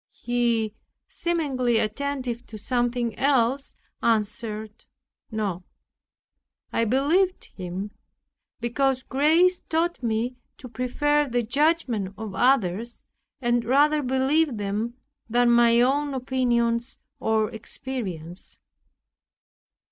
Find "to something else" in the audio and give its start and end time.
2.47-3.75